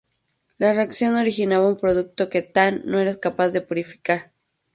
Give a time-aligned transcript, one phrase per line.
[0.57, 4.31] La reacción originaba un producto que Than no era capaz de purificar.